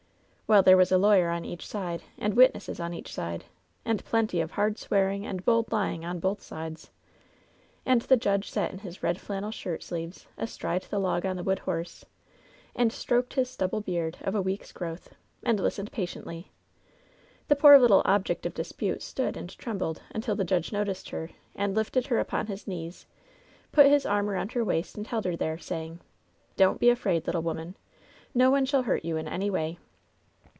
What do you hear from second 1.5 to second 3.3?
side, and witnesses on each